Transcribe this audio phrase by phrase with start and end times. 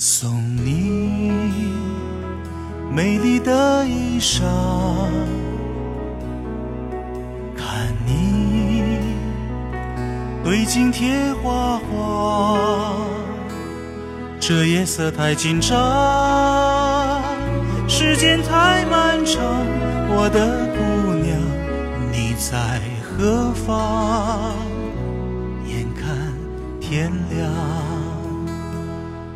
[0.00, 0.30] 送
[0.64, 1.32] 你
[2.88, 4.44] 美丽的衣裳，
[7.56, 8.84] 看你
[10.44, 13.08] 对镜贴花黄。
[14.38, 17.20] 这夜色太紧张，
[17.88, 19.42] 时间太漫长，
[20.10, 20.78] 我的姑
[21.12, 21.36] 娘
[22.12, 24.54] 你在何方？
[25.66, 26.06] 眼看
[26.80, 27.50] 天亮，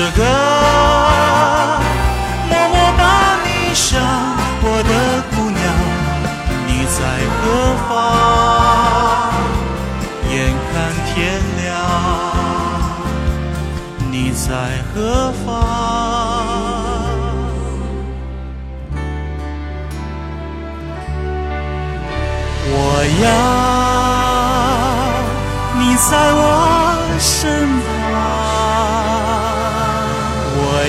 [0.00, 0.22] 唱着歌，
[2.48, 3.02] 默默把
[3.44, 4.00] 你想，
[4.62, 4.92] 我的
[5.36, 5.60] 姑娘，
[6.66, 6.98] 你在
[7.36, 7.44] 何
[7.86, 7.90] 方？
[10.30, 10.32] 眼
[10.72, 10.74] 看
[11.12, 11.14] 天
[11.60, 11.68] 亮，
[14.10, 14.48] 你在
[14.94, 14.96] 何
[15.44, 15.46] 方？
[22.72, 22.74] 我
[23.22, 23.24] 要
[25.78, 26.40] 你在我
[27.18, 27.28] 身
[27.82, 27.99] 旁。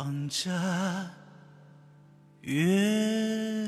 [0.00, 0.50] 望着
[2.40, 3.59] 月。